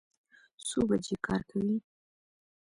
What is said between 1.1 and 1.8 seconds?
کار کوئ؟